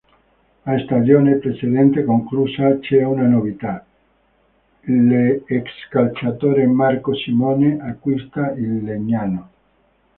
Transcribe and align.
A 0.65 0.79
stagione 0.79 1.35
precedente 1.35 2.03
conclusa, 2.03 2.79
c'è 2.79 3.03
una 3.03 3.27
novità: 3.27 3.85
l'ex 4.85 5.67
calciatore 5.91 6.65
Marco 6.65 7.13
Simone 7.13 7.77
acquista 7.79 8.49
il 8.53 8.83
Legnano. 8.83 9.49